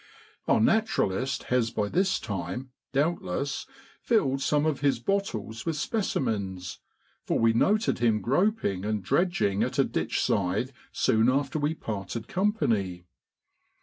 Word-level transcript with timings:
Our 0.47 0.59
naturalist 0.59 1.43
has 1.53 1.69
by 1.69 1.87
this 1.87 2.19
time, 2.19 2.71
doubtless, 2.91 3.67
filled 4.01 4.41
some 4.41 4.65
of 4.65 4.79
his 4.79 4.97
bottles 4.97 5.63
with 5.63 5.75
specimens, 5.75 6.79
for 7.23 7.37
we 7.37 7.53
noted 7.53 7.99
him 7.99 8.19
groping 8.19 8.83
and 8.83 9.03
dredging 9.03 9.61
at 9.61 9.77
a 9.77 9.85
ditchside 9.85 10.71
soon 10.91 11.29
after 11.29 11.59
we 11.59 11.75
parted 11.75 12.27
com 12.27 12.51
pany. 12.51 13.03